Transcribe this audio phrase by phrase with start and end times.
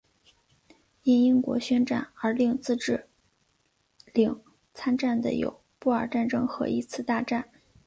[1.03, 3.07] 因英国宣战而令自治
[4.15, 4.41] 领
[4.73, 7.47] 参战的有布尔战争和一次大战。